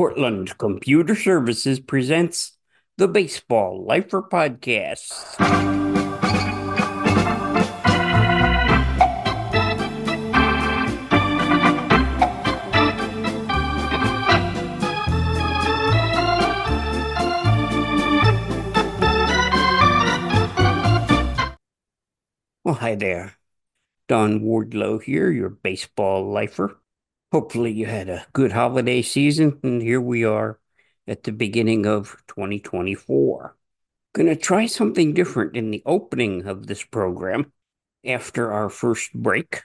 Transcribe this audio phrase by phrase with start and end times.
[0.00, 2.56] Cortland Computer Services presents
[2.96, 5.12] the Baseball Lifer Podcast.
[22.64, 23.34] Well, hi there.
[24.08, 26.79] Don Wardlow here, your baseball lifer.
[27.32, 30.58] Hopefully, you had a good holiday season, and here we are
[31.06, 33.56] at the beginning of 2024.
[34.12, 37.52] Going to try something different in the opening of this program.
[38.04, 39.62] After our first break,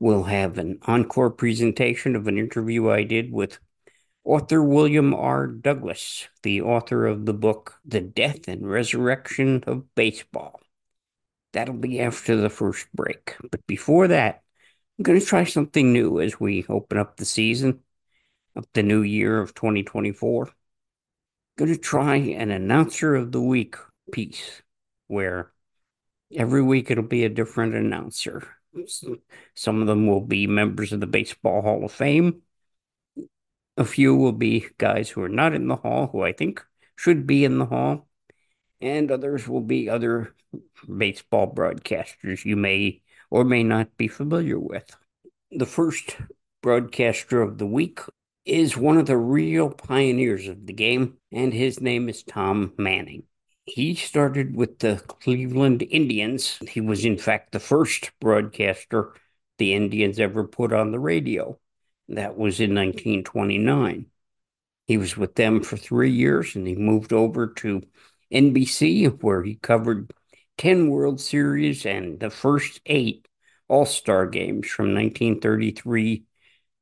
[0.00, 3.58] we'll have an encore presentation of an interview I did with
[4.24, 5.46] author William R.
[5.46, 10.58] Douglas, the author of the book The Death and Resurrection of Baseball.
[11.52, 13.36] That'll be after the first break.
[13.50, 14.43] But before that,
[14.98, 17.80] I'm going to try something new as we open up the season
[18.54, 20.46] of the new year of 2024.
[20.46, 20.52] I'm
[21.56, 23.74] going to try an announcer of the week
[24.12, 24.62] piece
[25.08, 25.50] where
[26.34, 28.46] every week it'll be a different announcer.
[29.54, 32.42] Some of them will be members of the Baseball Hall of Fame.
[33.76, 37.26] A few will be guys who are not in the Hall, who I think should
[37.26, 38.06] be in the Hall.
[38.80, 40.34] And others will be other
[40.86, 44.96] baseball broadcasters you may or may not be familiar with.
[45.50, 46.16] The first
[46.62, 48.00] broadcaster of the week
[48.44, 53.24] is one of the real pioneers of the game, and his name is Tom Manning.
[53.64, 56.58] He started with the Cleveland Indians.
[56.68, 59.14] He was, in fact, the first broadcaster
[59.58, 61.58] the Indians ever put on the radio.
[62.08, 64.06] That was in 1929.
[64.86, 67.82] He was with them for three years and he moved over to
[68.30, 70.12] NBC, where he covered
[70.58, 73.26] 10 World Series and the first eight
[73.68, 76.24] All Star games from 1933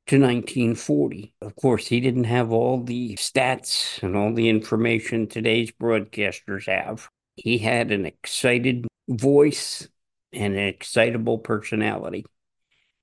[0.06, 1.34] to 1940.
[1.40, 7.08] Of course, he didn't have all the stats and all the information today's broadcasters have.
[7.36, 9.88] He had an excited voice
[10.32, 12.26] and an excitable personality,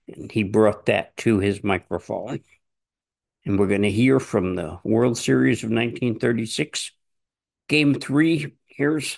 [0.08, 2.42] and he brought that to his microphone.
[3.46, 6.92] And we're going to hear from the World Series of 1936,
[7.68, 8.54] Game Three.
[8.68, 9.18] Here's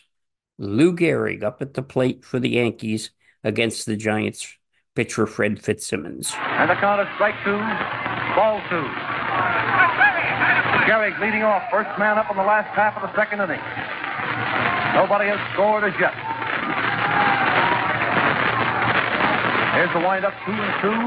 [0.61, 3.09] Lou Gehrig up at the plate for the Yankees
[3.43, 4.45] against the Giants
[4.93, 6.31] pitcher Fred Fitzsimmons.
[6.37, 7.57] And the count is strike two,
[8.37, 8.85] ball two.
[10.85, 13.57] Gehrig leading off, first man up in the last half of the second inning.
[14.93, 16.13] Nobody has scored as yet.
[19.73, 21.01] Here's the windup, two and two.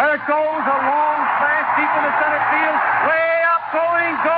[0.00, 4.33] There goes, a long smash deep in the center field, way up, going, going.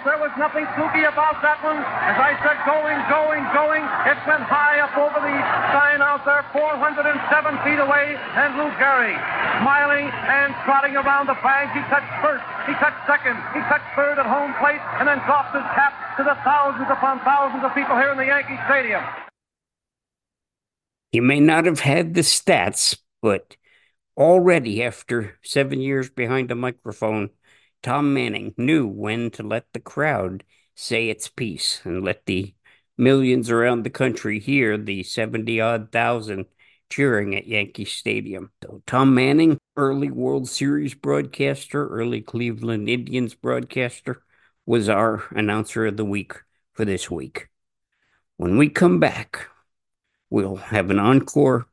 [0.00, 1.76] There was nothing spooky about that one.
[1.76, 3.84] As I said, going, going, going.
[4.08, 5.36] It went high up over the
[5.76, 7.04] sign out there, 407
[7.60, 8.16] feet away.
[8.16, 9.20] And Lou Gehrig,
[9.60, 11.68] smiling and trotting around the bag.
[11.76, 12.40] He touched first.
[12.64, 13.36] He touched second.
[13.52, 17.20] He touched third at home plate and then dropped his cap to the thousands upon
[17.20, 19.04] thousands of people here in the Yankee Stadium.
[21.12, 23.56] He may not have had the stats, but
[24.16, 27.30] already after seven years behind a microphone,
[27.82, 32.54] Tom Manning knew when to let the crowd say its piece and let the
[32.98, 36.46] millions around the country hear the 70 odd thousand
[36.90, 38.50] cheering at Yankee Stadium.
[38.62, 44.22] So Tom Manning, early World Series broadcaster, early Cleveland Indians broadcaster,
[44.66, 46.34] was our announcer of the week
[46.74, 47.48] for this week.
[48.36, 49.48] When we come back,
[50.28, 51.66] we'll have an encore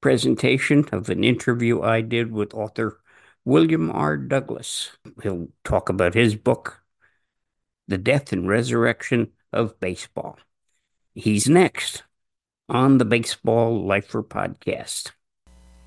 [0.00, 3.01] presentation of an interview I did with author
[3.44, 4.16] William R.
[4.16, 4.90] Douglas.
[5.22, 6.82] He'll talk about his book,
[7.88, 10.38] The Death and Resurrection of Baseball.
[11.14, 12.04] He's next
[12.68, 15.12] on the Baseball Lifer podcast.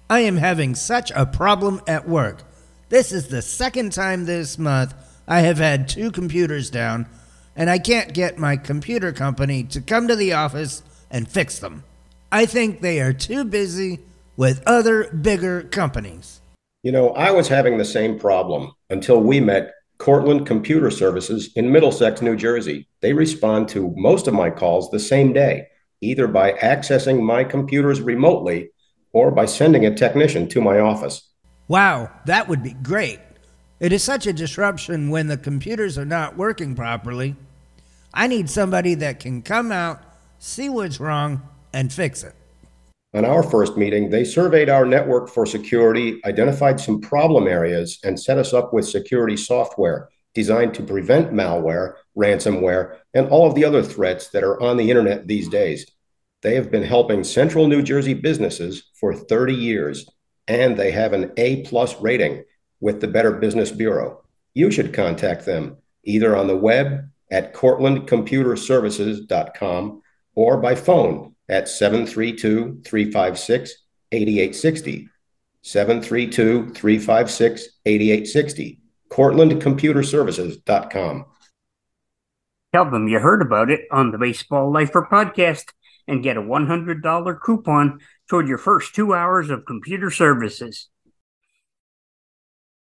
[0.10, 2.44] I am having such a problem at work.
[2.90, 4.94] This is the second time this month
[5.28, 7.08] I have had two computers down,
[7.56, 11.84] and I can't get my computer company to come to the office and fix them.
[12.32, 14.00] I think they are too busy
[14.38, 16.42] with other bigger companies.
[16.86, 21.72] You know, I was having the same problem until we met Cortland Computer Services in
[21.72, 22.88] Middlesex, New Jersey.
[23.02, 25.66] They respond to most of my calls the same day,
[26.02, 28.70] either by accessing my computers remotely
[29.14, 31.28] or by sending a technician to my office.
[31.68, 33.20] Wow, that would be great.
[33.80, 37.36] It is such a disruption when the computers are not working properly.
[38.14, 40.04] I need somebody that can come out,
[40.38, 41.42] see what's wrong,
[41.74, 42.36] and fix it.
[43.16, 48.20] On our first meeting, they surveyed our network for security, identified some problem areas, and
[48.20, 53.64] set us up with security software designed to prevent malware, ransomware, and all of the
[53.64, 55.90] other threats that are on the internet these days.
[56.42, 60.06] They have been helping central New Jersey businesses for 30 years,
[60.50, 62.44] and they have an A plus rating
[62.82, 64.26] with the Better Business Bureau.
[64.54, 70.02] You should contact them either on the web at cortlandcomputerservices.com
[70.36, 73.76] or by phone at 732 356
[74.12, 75.10] 8860.
[75.62, 78.80] 732 356 8860.
[79.12, 81.26] CortlandComputerServices.com.
[82.74, 85.66] Tell them you heard about it on the Baseball Lifer podcast
[86.08, 88.00] and get a $100 coupon
[88.30, 90.90] toward your first two hours of computer services.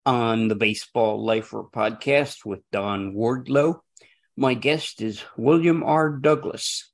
[0.06, 3.80] On the Baseball Lifer podcast with Don Wardlow,
[4.36, 6.10] my guest is William R.
[6.10, 6.90] Douglas.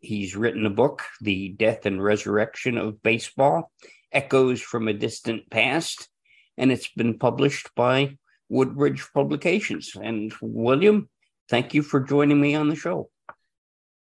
[0.00, 3.70] He's written a book, The Death and Resurrection of Baseball
[4.12, 6.08] Echoes from a Distant Past,
[6.56, 8.16] and it's been published by
[8.48, 9.92] Woodbridge Publications.
[9.94, 11.08] And William,
[11.50, 13.10] thank you for joining me on the show.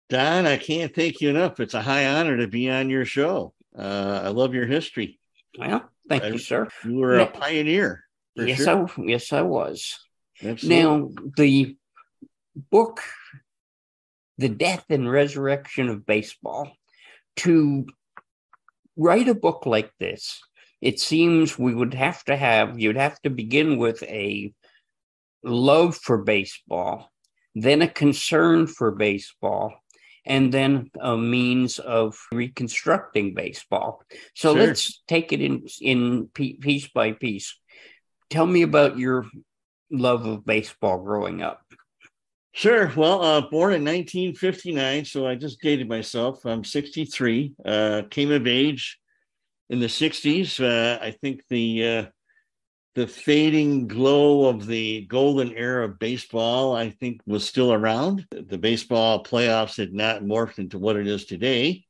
[0.08, 1.58] Don, I can't thank you enough.
[1.58, 3.52] It's a high honor to be on your show.
[3.76, 5.18] Uh, I love your history.
[5.58, 6.68] Well, thank I, you, sir.
[6.84, 8.04] You were now, a pioneer.
[8.36, 8.86] Yes, sure.
[8.86, 9.98] I yes, I was.
[10.42, 10.82] Absolutely.
[10.82, 11.76] Now the
[12.70, 13.00] book,
[14.38, 16.70] The Death and Resurrection of Baseball,
[17.36, 17.86] to
[18.96, 20.40] write a book like this,
[20.80, 24.52] it seems we would have to have, you'd have to begin with a
[25.42, 27.10] love for baseball,
[27.54, 29.74] then a concern for baseball,
[30.26, 34.02] and then a means of reconstructing baseball.
[34.34, 34.66] So sure.
[34.66, 37.58] let's take it in in piece by piece.
[38.28, 39.24] Tell me about your
[39.90, 41.62] love of baseball growing up.
[42.56, 42.90] Sure.
[42.96, 46.42] Well, uh, born in 1959, so I just dated myself.
[46.46, 47.54] I'm 63.
[47.62, 48.98] Uh, came of age
[49.68, 50.58] in the 60s.
[50.58, 52.04] Uh, I think the uh,
[52.94, 58.24] the fading glow of the golden era of baseball, I think, was still around.
[58.30, 61.84] The baseball playoffs had not morphed into what it is today.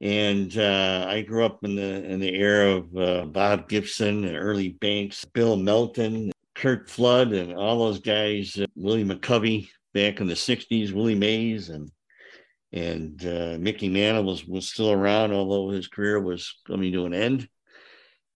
[0.00, 4.36] And uh, I grew up in the in the era of uh, Bob Gibson and
[4.36, 8.56] Ernie Banks, Bill Melton, Curt Flood, and all those guys.
[8.56, 11.90] Uh, Willie McCovey back in the '60s, Willie Mays, and
[12.72, 17.14] and uh, Mickey Mantle was was still around, although his career was coming to an
[17.14, 17.48] end.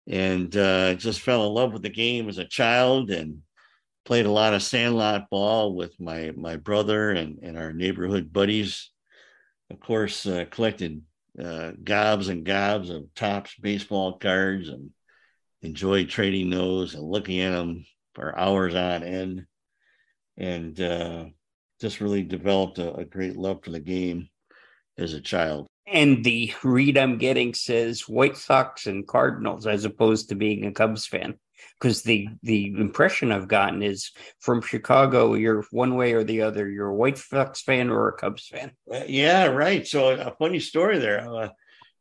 [0.06, 3.42] And uh, just fell in love with the game as a child, and
[4.04, 8.90] played a lot of sandlot ball with my my brother and and our neighborhood buddies.
[9.70, 11.02] Of course, uh, collected
[11.42, 14.90] uh, gobs and gobs of Topps baseball cards, and
[15.62, 17.84] enjoyed trading those and looking at them
[18.14, 19.46] for hours on end.
[20.36, 21.26] And uh,
[21.80, 24.28] just really developed a, a great love for the game
[24.98, 25.66] as a child.
[25.86, 30.72] And the read I'm getting says White Sox and Cardinals as opposed to being a
[30.72, 31.34] Cubs fan.
[31.80, 36.68] Because the the impression I've gotten is from Chicago, you're one way or the other.
[36.68, 38.72] You're a White Sox fan or a Cubs fan.
[38.92, 39.86] Uh, yeah, right.
[39.86, 41.28] So a funny story there.
[41.28, 41.48] Uh,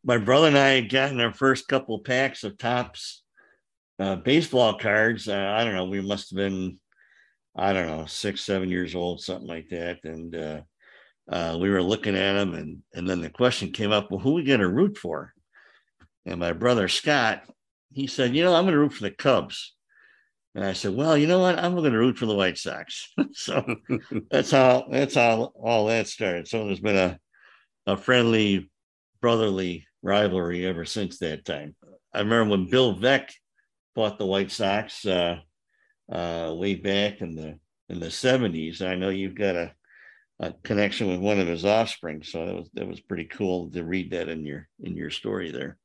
[0.04, 3.24] my brother and I had gotten our first couple packs of Topps
[4.00, 5.28] uh, baseball cards.
[5.28, 5.86] Uh, I don't know.
[5.86, 6.80] We must have been
[7.56, 10.00] I don't know, six, seven years old, something like that.
[10.04, 10.62] And uh,
[11.30, 14.34] uh, we were looking at them, and and then the question came up, well, who
[14.34, 15.34] we going to root for?
[16.26, 17.44] And my brother Scott,
[17.92, 19.76] he said, you know, I'm going to root for the Cubs.
[20.56, 21.58] And I said, well, you know what?
[21.58, 23.12] I'm going to root for the White Sox.
[23.34, 23.64] so
[24.32, 26.48] that's how that's how all that started.
[26.48, 27.20] So there's been a
[27.86, 28.70] a friendly,
[29.22, 31.76] brotherly rivalry ever since that time.
[32.14, 33.30] I remember when Bill Veeck
[33.96, 35.06] bought the White Sox.
[35.06, 35.40] Uh,
[36.14, 38.82] uh, way back in the in the 70s.
[38.82, 39.74] I know you've got a,
[40.40, 43.84] a connection with one of his offspring, so that was that was pretty cool to
[43.84, 45.78] read that in your in your story there.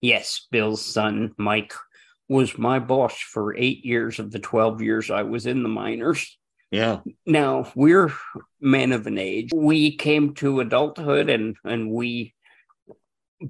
[0.00, 1.74] Yes, Bill's son Mike
[2.28, 6.38] was my boss for eight years of the 12 years I was in the minors.
[6.70, 7.00] Yeah.
[7.26, 8.12] Now we're
[8.60, 9.50] men of an age.
[9.52, 12.34] We came to adulthood and and we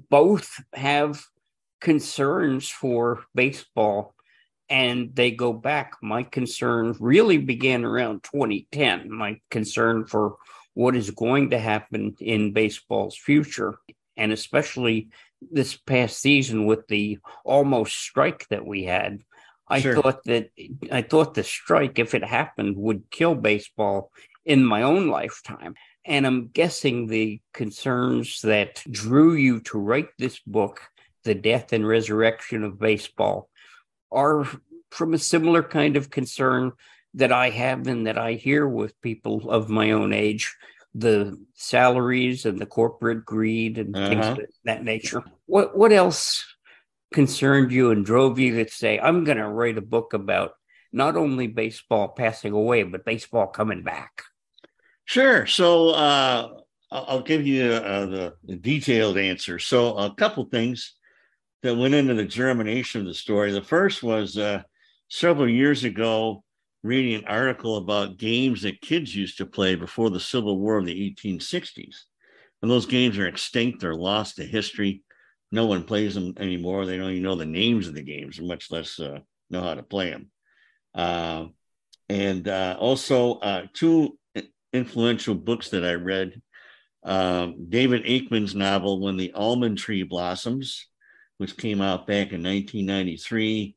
[0.09, 1.23] both have
[1.79, 4.15] concerns for baseball
[4.71, 5.95] and they go back.
[6.01, 9.11] My concern really began around 2010.
[9.11, 10.37] My concern for
[10.73, 13.75] what is going to happen in baseball's future,
[14.15, 15.09] and especially
[15.51, 19.19] this past season with the almost strike that we had.
[19.67, 19.95] I sure.
[19.95, 20.49] thought that
[20.89, 24.11] I thought the strike, if it happened, would kill baseball
[24.45, 25.75] in my own lifetime.
[26.05, 30.81] And I'm guessing the concerns that drew you to write this book,
[31.23, 33.49] The Death and Resurrection of Baseball,
[34.11, 34.47] are
[34.89, 36.73] from a similar kind of concern
[37.13, 40.55] that I have and that I hear with people of my own age
[40.93, 44.41] the salaries and the corporate greed and things Uh-huh.
[44.41, 45.23] of that nature.
[45.45, 46.43] What what else
[47.13, 50.51] concerned you and drove you to say, I'm going to write a book about
[50.91, 54.23] not only baseball passing away, but baseball coming back?
[55.05, 55.45] Sure.
[55.45, 56.49] So uh,
[56.91, 58.05] I'll give you uh,
[58.47, 59.59] the detailed answer.
[59.59, 60.93] So a couple things
[61.63, 63.51] that went into the germination of the story.
[63.51, 64.63] The first was uh,
[65.09, 66.43] several years ago,
[66.83, 70.85] reading an article about games that kids used to play before the Civil War of
[70.85, 71.95] the 1860s.
[72.61, 75.03] And those games are extinct, they're lost to history.
[75.51, 76.85] No one plays them anymore.
[76.85, 79.83] They don't even know the names of the games, much less uh, know how to
[79.83, 80.31] play them.
[80.95, 81.47] Uh,
[82.07, 84.17] and also, uh, two
[84.73, 86.41] influential books that I read
[87.03, 90.87] um, David Aikman's novel, When the Almond Tree Blossoms,
[91.41, 93.75] which came out back in 1993,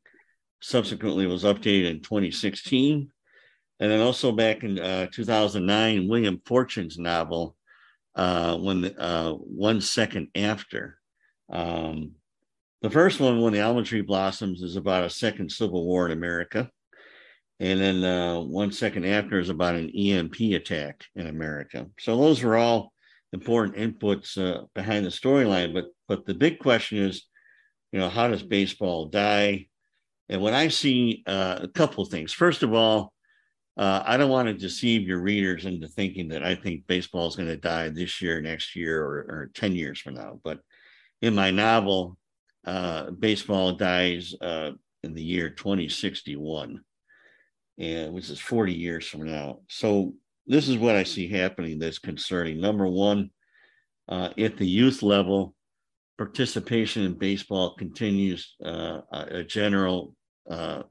[0.60, 3.10] subsequently was updated in 2016.
[3.80, 7.56] And then also back in uh, 2009, William Forstchen's novel,
[8.16, 10.98] uh, when the, uh, One Second After.
[11.50, 12.16] Um,
[12.82, 16.12] the first one, When the Almond Tree Blossoms, is about a second civil war in
[16.12, 16.70] America.
[17.60, 21.86] And then uh, One Second After is about an EMP attack in America.
[21.98, 22.92] So those were all
[23.32, 25.72] important inputs uh, behind the storyline.
[25.72, 27.24] But but the big question is,
[27.94, 29.68] you know, how does baseball die?
[30.28, 33.12] And when I see uh, a couple things, first of all,
[33.76, 37.36] uh, I don't want to deceive your readers into thinking that I think baseball is
[37.36, 40.40] going to die this year, next year, or, or 10 years from now.
[40.42, 40.58] But
[41.22, 42.18] in my novel,
[42.66, 44.72] uh, baseball dies uh,
[45.04, 46.80] in the year 2061,
[47.78, 49.60] and which is 40 years from now.
[49.68, 50.14] So
[50.48, 52.60] this is what I see happening that's concerning.
[52.60, 53.30] Number one,
[54.08, 55.54] uh, at the youth level,
[56.18, 60.14] participation in baseball continues uh, a general
[60.48, 60.82] uh,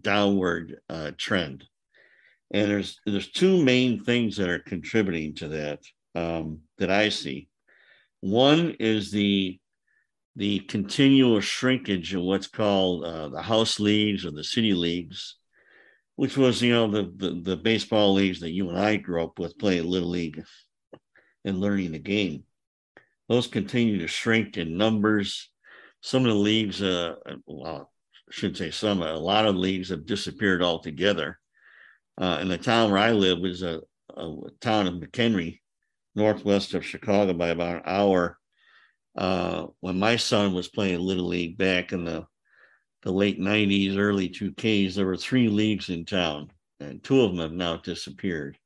[0.00, 1.64] downward uh, trend.
[2.52, 5.80] And there's there's two main things that are contributing to that
[6.14, 7.48] um, that I see.
[8.20, 9.58] One is the
[10.36, 15.36] the continual shrinkage of what's called uh, the house leagues or the city leagues,
[16.16, 19.38] which was you know the, the the baseball leagues that you and I grew up
[19.38, 20.42] with playing little league
[21.44, 22.44] and learning the game.
[23.28, 25.50] Those continue to shrink in numbers.
[26.00, 27.14] Some of the leagues, uh,
[27.46, 27.90] well,
[28.28, 31.38] I should say some, a lot of leagues have disappeared altogether.
[32.20, 33.80] Uh, and the town where I live was a,
[34.16, 35.60] a town of McHenry,
[36.14, 38.38] northwest of Chicago by about an hour.
[39.16, 42.26] Uh, when my son was playing Little League back in the,
[43.02, 46.50] the late 90s, early 2Ks, there were three leagues in town,
[46.80, 48.58] and two of them have now disappeared.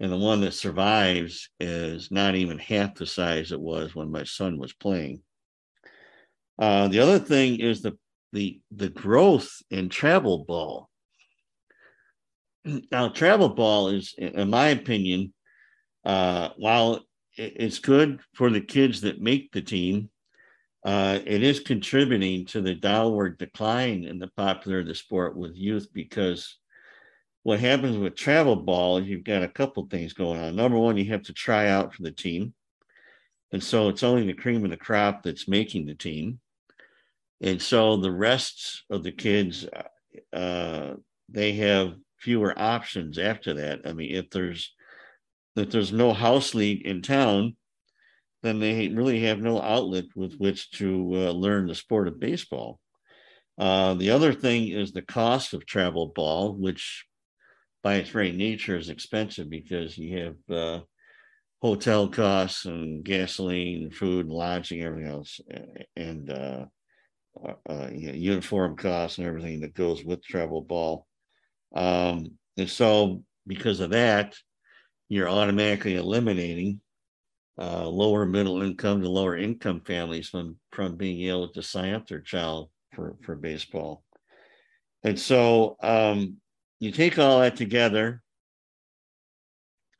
[0.00, 4.24] And the one that survives is not even half the size it was when my
[4.24, 5.22] son was playing.
[6.58, 7.96] Uh, the other thing is the
[8.32, 10.90] the the growth in travel ball.
[12.90, 15.34] Now, travel ball is, in my opinion,
[16.04, 17.00] uh, while
[17.36, 20.10] it's good for the kids that make the team,
[20.84, 25.56] uh, it is contributing to the downward decline in the popularity of the sport with
[25.56, 26.58] youth because
[27.44, 30.56] what happens with travel ball is you've got a couple things going on.
[30.56, 32.54] Number one, you have to try out for the team.
[33.52, 36.40] And so it's only the cream of the crop that's making the team.
[37.42, 39.66] And so the rest of the kids,
[40.32, 40.94] uh,
[41.28, 43.80] they have fewer options after that.
[43.84, 44.72] I mean, if there's
[45.54, 47.56] if there's no house league in town,
[48.42, 52.80] then they really have no outlet with which to uh, learn the sport of baseball.
[53.58, 57.04] Uh, the other thing is the cost of travel ball, which
[57.84, 60.80] by its very nature is expensive because you have uh,
[61.60, 65.38] hotel costs and gasoline, food, and lodging, everything else,
[65.94, 66.64] and uh,
[67.68, 71.06] uh, uniform costs and everything that goes with travel ball.
[71.76, 74.34] Um, and so, because of that,
[75.10, 76.80] you're automatically eliminating
[77.58, 82.06] uh, lower middle income to lower income families from from being able to sign up
[82.06, 84.02] their child for for baseball.
[85.02, 86.38] And so, um,
[86.80, 88.22] you take all that together,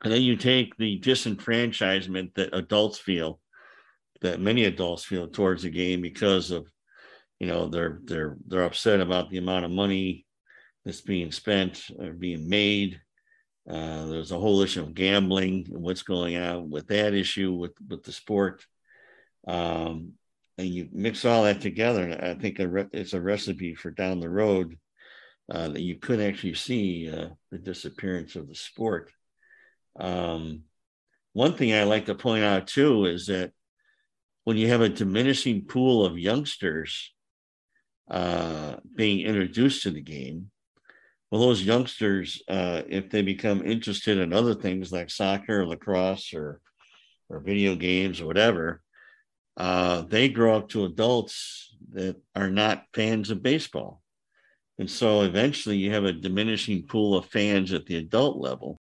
[0.03, 3.39] and then you take the disenfranchisement that adults feel,
[4.21, 6.67] that many adults feel towards the game because of,
[7.39, 10.25] you know, they're they're they're upset about the amount of money
[10.83, 12.99] that's being spent or being made.
[13.67, 17.73] Uh, there's a whole issue of gambling and what's going on with that issue with
[17.89, 18.65] with the sport.
[19.47, 20.13] Um,
[20.57, 23.91] and you mix all that together, and I think a re- it's a recipe for
[23.91, 24.77] down the road
[25.49, 29.11] uh, that you could actually see uh, the disappearance of the sport.
[29.99, 30.63] Um,
[31.33, 33.51] one thing I like to point out too is that
[34.43, 37.11] when you have a diminishing pool of youngsters
[38.09, 40.51] uh, being introduced to the game,
[41.29, 46.33] well, those youngsters, uh, if they become interested in other things like soccer, or lacrosse,
[46.33, 46.61] or
[47.29, 48.81] or video games or whatever,
[49.57, 54.01] uh, they grow up to adults that are not fans of baseball.
[54.77, 58.77] And so eventually you have a diminishing pool of fans at the adult level.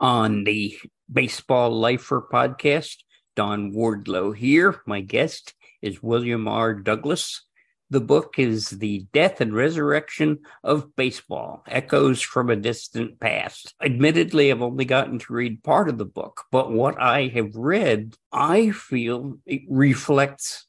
[0.00, 0.78] On the
[1.12, 2.96] Baseball Lifer podcast,
[3.36, 4.80] Don Wardlow here.
[4.86, 6.74] My guest is William R.
[6.74, 7.42] Douglas.
[7.90, 13.74] The book is The Death and Resurrection of Baseball Echoes from a Distant Past.
[13.82, 18.16] Admittedly, I've only gotten to read part of the book, but what I have read,
[18.32, 20.66] I feel it reflects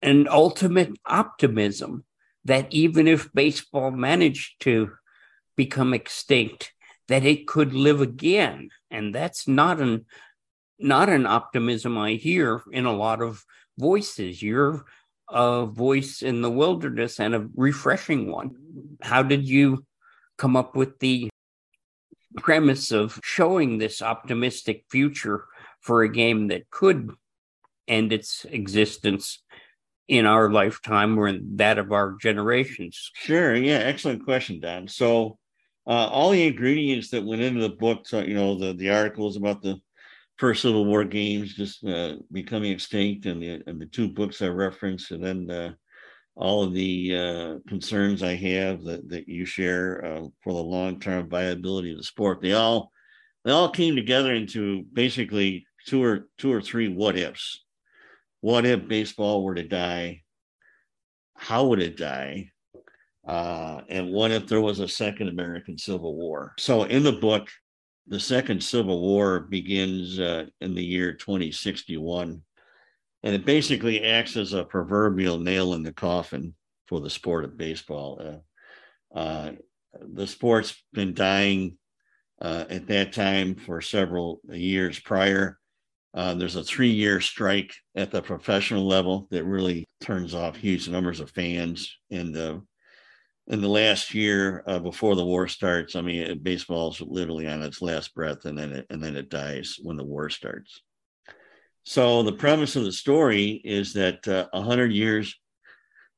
[0.00, 2.04] an ultimate optimism
[2.44, 4.92] that even if baseball managed to
[5.56, 6.72] become extinct,
[7.08, 8.70] that it could live again.
[8.90, 10.06] And that's not an
[10.78, 13.44] not an optimism I hear in a lot of
[13.78, 14.42] voices.
[14.42, 14.84] You're
[15.28, 18.56] a voice in the wilderness and a refreshing one.
[19.00, 19.86] How did you
[20.36, 21.30] come up with the
[22.36, 25.44] premise of showing this optimistic future
[25.80, 27.12] for a game that could
[27.86, 29.41] end its existence
[30.12, 33.10] in our lifetime or in that of our generations?
[33.14, 33.56] Sure.
[33.56, 33.78] Yeah.
[33.78, 34.86] Excellent question, Don.
[34.86, 35.38] So,
[35.86, 39.38] uh, all the ingredients that went into the book, so, you know, the, the articles
[39.38, 39.80] about the
[40.36, 44.48] first Civil War games just uh, becoming extinct, and the and the two books I
[44.48, 45.72] referenced, and then uh,
[46.36, 51.00] all of the uh, concerns I have that that you share uh, for the long
[51.00, 52.42] term viability of the sport.
[52.42, 52.92] They all
[53.44, 57.64] they all came together into basically two or two or three what ifs.
[58.42, 60.22] What if baseball were to die?
[61.36, 62.50] How would it die?
[63.26, 66.52] Uh, and what if there was a second American Civil War?
[66.58, 67.48] So in the book,
[68.08, 72.42] the second Civil War begins uh, in the year 2061,
[73.22, 76.52] and it basically acts as a proverbial nail in the coffin
[76.88, 78.42] for the sport of baseball.
[79.14, 79.52] Uh, uh,
[80.00, 81.78] the sport's been dying
[82.40, 85.60] uh, at that time for several years prior.
[86.14, 90.88] Uh, there's a three year strike at the professional level that really turns off huge
[90.88, 91.96] numbers of fans.
[92.10, 92.58] And uh,
[93.46, 97.80] in the last year uh, before the war starts, I mean, baseball's literally on its
[97.80, 100.82] last breath, and then it, and then it dies when the war starts.
[101.84, 105.34] So the premise of the story is that uh, a uh, hundred years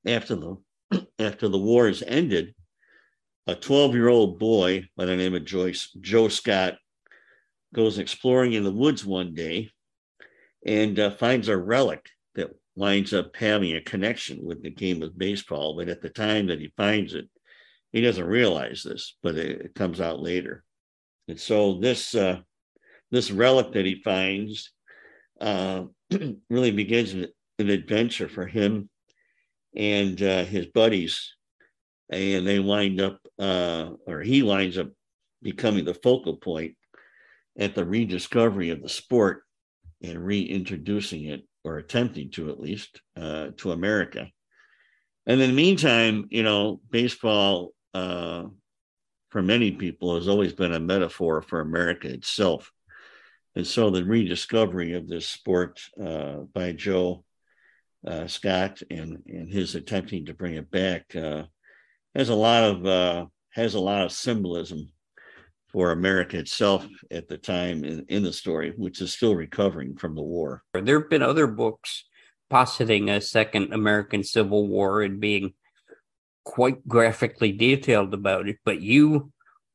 [0.07, 0.57] after the
[1.19, 2.55] after the war is ended,
[3.47, 6.75] a 12 year old boy by the name of Joyce Joe Scott
[7.73, 9.71] goes exploring in the woods one day
[10.65, 15.19] and uh, finds a relic that winds up having a connection with the game of
[15.19, 15.77] baseball.
[15.77, 17.29] But at the time that he finds it,
[17.93, 20.65] he doesn't realize this, but it, it comes out later.
[21.29, 22.41] And so this uh,
[23.11, 24.73] this relic that he finds
[25.41, 25.85] uh,
[26.51, 28.89] really begins an, an, adventure for him
[29.77, 31.35] and uh, his buddies,
[32.11, 34.89] and they wind up, uh, or he winds up
[35.43, 36.75] becoming the focal point
[37.59, 39.44] at the rediscovery of the sport
[40.03, 44.27] and reintroducing it or attempting to at least uh, to America.
[45.27, 48.45] And in the meantime, you know, baseball uh,
[49.31, 52.71] for many people has always been a metaphor for America itself.
[53.57, 57.25] And so the rediscovery of this sport uh, by Joe
[58.07, 61.45] uh, Scott and, and his attempting to bring it back uh,
[62.15, 64.91] has a lot of uh, has a lot of symbolism
[65.75, 70.15] for America itself at the time in, in the story, which is still recovering from
[70.15, 70.63] the war.
[70.73, 72.05] There have been other books
[72.49, 75.55] positing a second American Civil War and being
[76.45, 79.33] quite graphically detailed about it, but you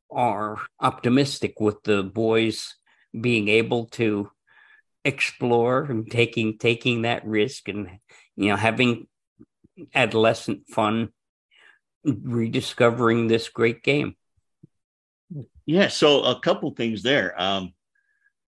[0.09, 2.75] are optimistic with the boys
[3.19, 4.31] being able to
[5.03, 7.89] explore and taking taking that risk and
[8.35, 9.07] you know having
[9.95, 11.09] adolescent fun
[12.03, 14.15] rediscovering this great game
[15.69, 17.39] yeah, so a couple things there.
[17.39, 17.73] Um,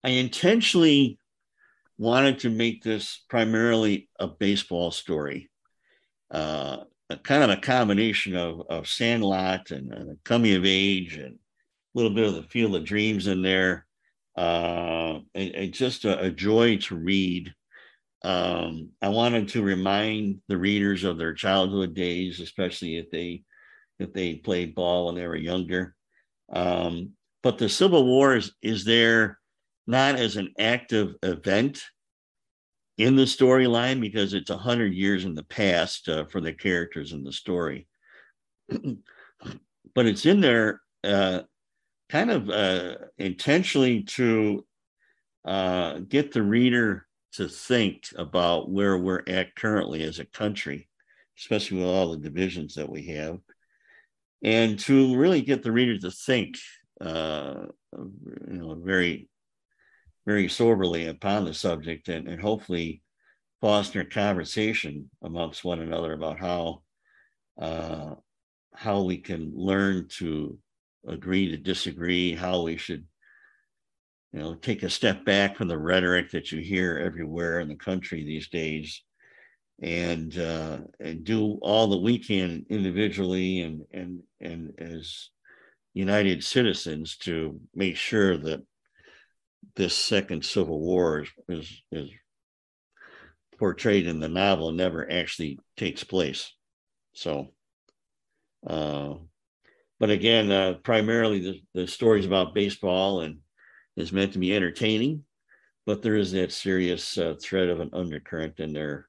[0.05, 1.18] I intentionally
[1.96, 5.50] wanted to make this primarily a baseball story,
[6.31, 6.76] uh,
[7.09, 11.38] a kind of a combination of, of Sandlot and, and coming of age and a
[11.94, 13.87] little bit of the Field of Dreams in there,
[14.37, 17.50] uh, and, and just a, a, joy to read.
[18.24, 23.42] Um, I wanted to remind the readers of their childhood days, especially if they
[23.98, 25.95] if they played ball when they were younger.
[26.52, 29.38] Um, but the Civil War is, is there
[29.87, 31.82] not as an active event
[32.98, 37.12] in the storyline because it's a hundred years in the past uh, for the characters
[37.12, 37.87] in the story,
[38.68, 41.42] but it's in there uh,
[42.09, 44.64] kind of uh, intentionally to
[45.44, 50.88] uh, get the reader to think about where we're at currently as a country,
[51.38, 53.38] especially with all the divisions that we have
[54.46, 56.56] and to really get the reader to think,
[57.00, 59.28] uh, you know, very,
[60.24, 63.02] very soberly upon the subject, and, and hopefully
[63.61, 66.82] foster conversation amongst one another about how
[67.61, 68.14] uh,
[68.72, 70.56] how we can learn to
[71.09, 73.04] agree to disagree, how we should
[74.32, 77.74] you know take a step back from the rhetoric that you hear everywhere in the
[77.74, 79.02] country these days
[79.82, 85.30] and uh, and do all that we can individually and and and as
[85.92, 88.62] united citizens to make sure that
[89.74, 92.10] this second civil war is is, is
[93.58, 96.52] portrayed in the novel never actually takes place.
[97.14, 97.48] So
[98.66, 99.14] uh,
[99.98, 103.38] but again uh, primarily the, the stories about baseball and
[103.96, 105.24] is meant to be entertaining
[105.86, 109.08] but there is that serious uh, thread of an undercurrent in there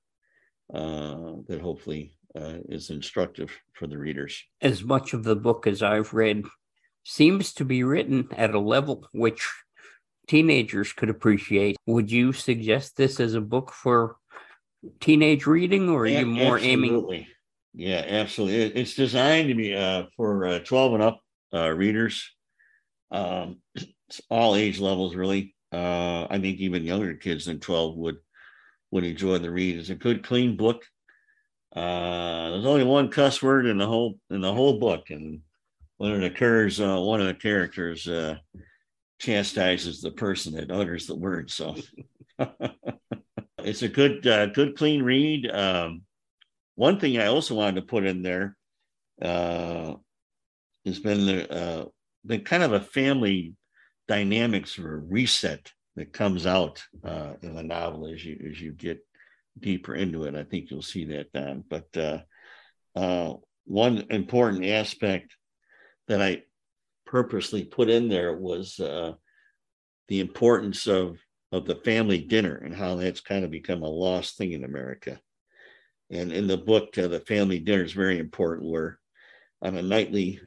[0.73, 4.43] uh, that hopefully uh, is instructive for the readers.
[4.61, 6.45] As much of the book as I've read
[7.03, 9.47] seems to be written at a level which
[10.27, 11.77] teenagers could appreciate.
[11.85, 14.17] Would you suggest this as a book for
[14.99, 17.15] teenage reading, or are you more absolutely.
[17.17, 17.27] aiming?
[17.73, 18.81] Yeah, absolutely.
[18.81, 21.21] It's designed to be uh, for uh, 12 and up
[21.53, 22.29] uh, readers,
[23.11, 23.57] um,
[24.29, 25.55] all age levels, really.
[25.71, 28.17] Uh, I think even younger kids than 12 would
[28.91, 29.77] would enjoy the read.
[29.77, 30.83] It's a good, clean book.
[31.75, 35.41] Uh, there's only one cuss word in the whole in the whole book, and
[35.97, 38.35] when it occurs, uh, one of the characters uh,
[39.19, 41.51] chastises the person that utters the word.
[41.51, 41.75] So
[43.59, 45.49] it's a good, uh, good, clean read.
[45.51, 46.03] Um,
[46.75, 48.55] one thing I also wanted to put in there
[49.21, 49.95] uh,
[50.85, 51.85] has been the uh,
[52.25, 53.53] been kind of a family
[54.07, 58.99] dynamics or reset that comes out uh, in the novel as you as you get
[59.59, 60.35] deeper into it.
[60.35, 61.63] I think you'll see that, Don.
[61.67, 62.19] But uh,
[62.95, 63.33] uh,
[63.65, 65.35] one important aspect
[66.07, 66.43] that I
[67.05, 69.13] purposely put in there was uh,
[70.07, 71.17] the importance of
[71.51, 75.19] of the family dinner and how that's kind of become a lost thing in America.
[76.11, 78.69] And in the book, uh, the family dinner is very important.
[78.69, 78.99] Where
[79.63, 80.41] on a nightly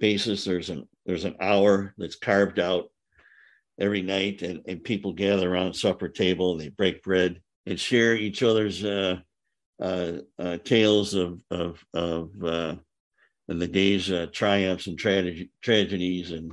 [0.00, 2.86] basis, there's an there's an hour that's carved out
[3.78, 8.42] every night and, and people gather around supper table they break bread and share each
[8.42, 9.16] other's uh,
[9.80, 12.74] uh, uh, tales of of of uh,
[13.46, 16.52] the day's uh, triumphs and tragedy, tragedies and,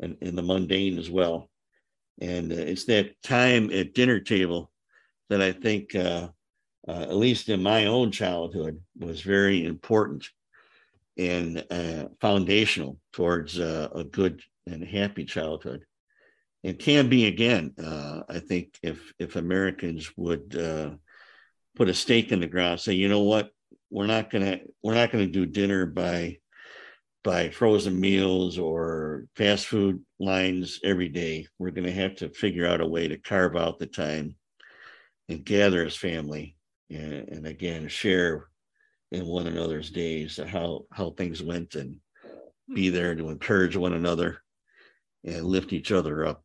[0.00, 1.48] and and the mundane as well.
[2.20, 4.70] And uh, it's that time at dinner table
[5.30, 10.28] that I think, at least in my own childhood, was very important
[11.16, 11.64] and
[12.20, 15.84] foundational towards a good and happy childhood
[16.62, 17.74] it can be again.
[17.82, 20.90] Uh, I think if if Americans would uh,
[21.76, 23.50] put a stake in the ground, say, you know what,
[23.90, 26.38] we're not gonna we're not gonna do dinner by
[27.24, 31.46] by frozen meals or fast food lines every day.
[31.58, 34.36] We're gonna have to figure out a way to carve out the time
[35.28, 36.56] and gather as family
[36.90, 38.48] and, and again share
[39.10, 41.96] in one another's days how how things went and
[42.74, 44.42] be there to encourage one another
[45.24, 46.44] and lift each other up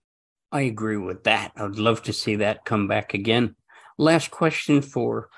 [0.54, 1.52] I agree with that.
[1.56, 3.56] I'd love to see that come back again.
[3.98, 5.30] Last question for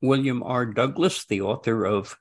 [0.00, 0.66] William R.
[0.66, 2.16] Douglas, the author of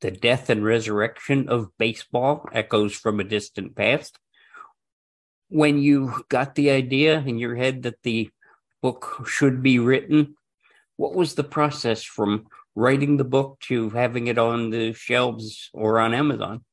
[0.00, 4.18] The Death and Resurrection of Baseball Echoes from a Distant Past.
[5.50, 8.30] When you got the idea in your head that the
[8.80, 10.36] book should be written,
[10.96, 16.00] what was the process from writing the book to having it on the shelves or
[16.00, 16.64] on Amazon?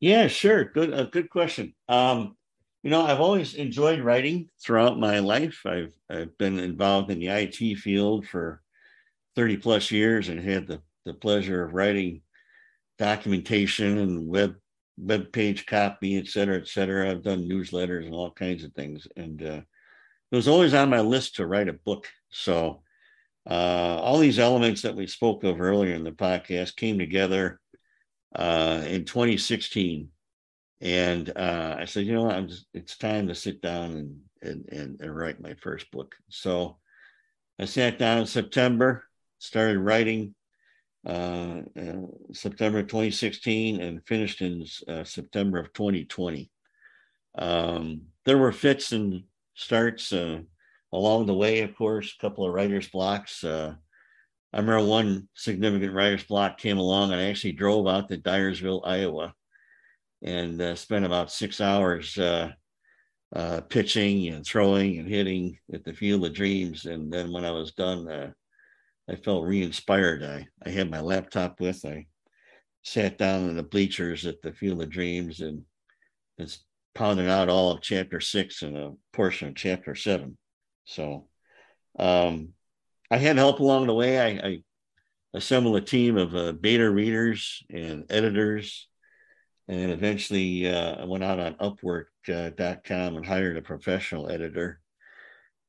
[0.00, 0.64] Yeah, sure.
[0.64, 1.76] Good, uh, good question.
[1.88, 2.36] Um,
[2.84, 5.62] you know, I've always enjoyed writing throughout my life.
[5.64, 8.60] I've I've been involved in the IT field for
[9.36, 12.20] 30 plus years and had the, the pleasure of writing
[12.98, 14.54] documentation and web
[14.98, 17.10] web page copy, et cetera, et cetera.
[17.10, 19.08] I've done newsletters and all kinds of things.
[19.16, 19.62] And uh,
[20.30, 22.06] it was always on my list to write a book.
[22.28, 22.82] So
[23.48, 27.60] uh, all these elements that we spoke of earlier in the podcast came together
[28.36, 30.10] uh, in 2016
[30.84, 34.68] and uh, I said, you know, I'm just, it's time to sit down and, and,
[34.68, 36.14] and, and write my first book.
[36.28, 36.76] So
[37.58, 39.04] I sat down in September,
[39.38, 40.34] started writing
[41.06, 42.02] uh, uh,
[42.34, 46.50] September 2016 and finished in uh, September of 2020.
[47.38, 49.22] Um, there were fits and
[49.54, 50.40] starts uh,
[50.92, 53.42] along the way, of course, a couple of writer's blocks.
[53.42, 53.74] Uh,
[54.52, 58.82] I remember one significant writer's block came along and I actually drove out to Dyersville,
[58.84, 59.34] Iowa
[60.24, 62.50] and uh, spent about six hours uh,
[63.36, 66.86] uh, pitching and throwing and hitting at the Field of Dreams.
[66.86, 68.30] And then when I was done, uh,
[69.08, 70.22] I felt re-inspired.
[70.24, 71.84] I, I had my laptop with.
[71.84, 72.06] I
[72.82, 75.62] sat down in the bleachers at the Field of Dreams and
[76.38, 80.38] is pounding out all of chapter six and a portion of chapter seven.
[80.86, 81.28] So
[81.98, 82.54] um,
[83.10, 84.20] I had help along the way.
[84.20, 84.62] I, I
[85.34, 88.88] assembled a team of uh, beta readers and editors,
[89.68, 94.80] and eventually uh, I went out on Upwork.com uh, and hired a professional editor,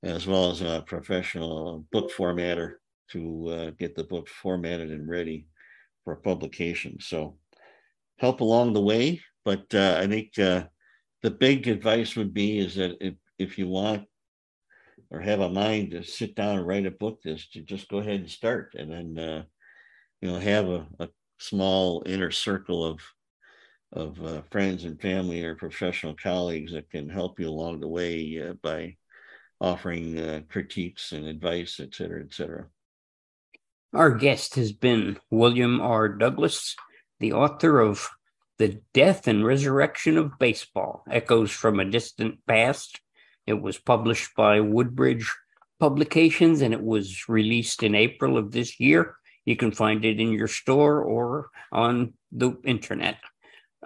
[0.03, 2.75] as well as a professional book formatter
[3.12, 5.47] to uh, get the book formatted and ready
[6.03, 6.97] for publication.
[6.99, 7.38] So
[8.19, 12.97] help along the way, but uh, I think the big advice would be is that
[13.01, 14.08] if, if you want
[15.10, 17.97] or have a mind to sit down and write a book, is to just go
[17.97, 19.43] ahead and start, and then uh,
[20.21, 22.99] you know have a, a small inner circle of
[23.95, 28.41] of uh, friends and family or professional colleagues that can help you along the way
[28.45, 28.95] uh, by
[29.62, 32.65] offering uh, critiques and advice, et cetera, et cetera.
[33.93, 36.10] Our guest has been William R.
[36.10, 36.75] Douglas,
[37.21, 38.10] the author of
[38.58, 42.99] The Death and Resurrection of Baseball Echoes from a Distant Past.
[43.47, 45.31] It was published by Woodbridge
[45.79, 49.15] Publications and it was released in April of this year.
[49.45, 53.17] You can find it in your store or on the internet.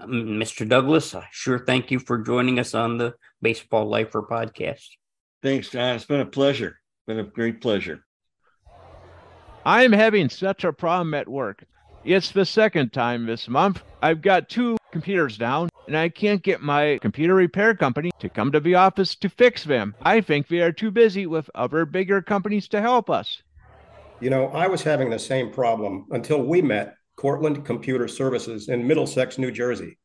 [0.06, 0.68] Mr.
[0.68, 4.88] Douglas, I sure thank you for joining us on the Baseball Lifer podcast.
[5.42, 5.96] Thanks, John.
[5.96, 6.80] It's been a pleasure.
[7.08, 8.06] Been a great pleasure.
[9.66, 11.64] I'm having such a problem at work.
[12.04, 13.82] It's the second time this month.
[14.02, 18.52] I've got two computers down and I can't get my computer repair company to come
[18.52, 19.96] to the office to fix them.
[20.02, 23.42] I think they are too busy with other bigger companies to help us.
[24.22, 28.88] You know, I was having the same problem until we met Cortland Computer Services in
[28.88, 29.98] Middlesex, New Jersey.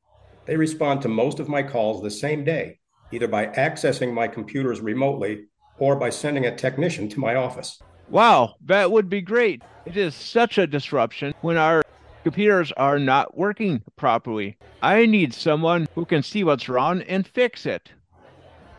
[0.47, 2.81] They respond to most of my calls the same day,
[3.13, 5.45] either by accessing my computers remotely
[5.79, 7.81] or by sending a technician to my office.
[8.09, 9.63] Wow, that would be great.
[9.87, 11.85] It is such a disruption when our
[12.25, 14.57] computers are not working properly.
[14.83, 17.93] I need someone who can see what's wrong and fix it.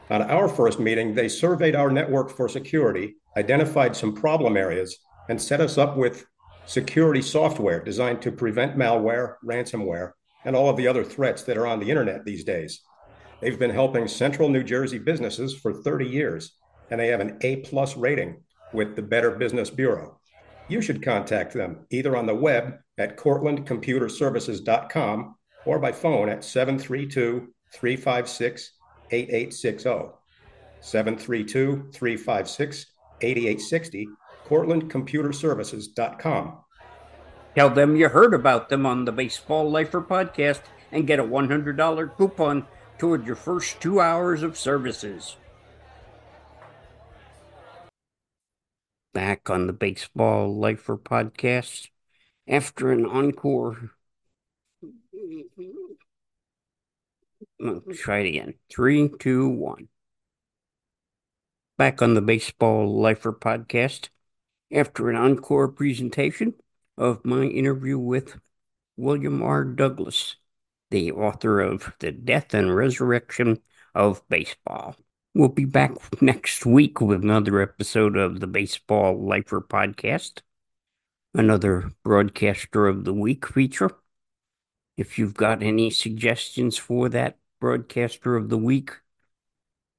[0.09, 4.97] At our first meeting, they surveyed our network for security, identified some problem areas,
[5.29, 6.25] and set us up with
[6.65, 11.67] security software designed to prevent malware, ransomware, and all of the other threats that are
[11.67, 12.82] on the internet these days.
[13.41, 16.54] They've been helping central New Jersey businesses for 30 years,
[16.89, 18.41] and they have an A plus rating
[18.73, 20.19] with the Better Business Bureau.
[20.67, 27.54] You should contact them either on the web at cortlandcomputerservices.com or by phone at 732
[27.73, 28.71] 356
[29.12, 29.89] 8860.
[30.82, 32.86] 732 356
[33.21, 34.10] 8860,
[34.47, 36.58] cortlandcomputerservices.com.
[37.55, 42.17] Tell them you heard about them on the Baseball Lifer podcast and get a $100
[42.17, 45.36] coupon toward your first two hours of services.
[49.15, 51.88] back on the Baseball Lifer podcast
[52.47, 53.91] after an encore.
[57.58, 58.55] Let's try it again.
[58.69, 59.88] Three, two, one.
[61.77, 64.10] Back on the Baseball Lifer podcast
[64.71, 66.54] after an encore presentation
[66.97, 68.38] of my interview with
[68.97, 69.63] William R.
[69.63, 70.36] Douglas,
[70.91, 73.60] the author of The Death and Resurrection
[73.93, 74.95] of Baseball.
[75.34, 80.41] We'll be back next week with another episode of the Baseball Lifer podcast,
[81.34, 83.91] another Broadcaster of the Week feature.
[84.95, 88.91] If you've got any suggestions for that Broadcaster of the Week,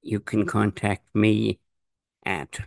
[0.00, 1.58] you can contact me
[2.24, 2.60] at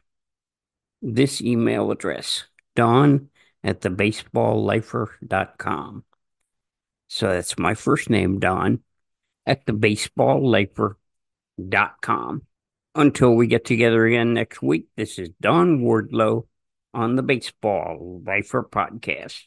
[1.01, 3.29] this email address, don
[3.63, 6.03] at thebaseballlifer.com.
[7.07, 8.83] So that's my first name, Don,
[9.45, 12.41] at thebaseballlifer.com.
[12.95, 16.45] Until we get together again next week, this is Don Wardlow
[16.93, 19.43] on the Baseball Lifer Podcast.